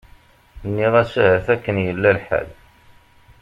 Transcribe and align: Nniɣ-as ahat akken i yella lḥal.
Nniɣ-as 0.67 1.13
ahat 1.23 1.47
akken 1.53 1.75
i 1.77 1.83
yella 1.87 2.09
lḥal. 2.17 2.47